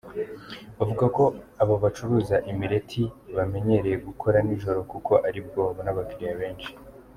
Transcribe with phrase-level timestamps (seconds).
[0.77, 1.23] Bavuga ko
[1.61, 3.03] aba bacuruza imireti
[3.35, 6.69] bamenyereye gukora nijoro kuko ari bwo babona abakiriya benshi.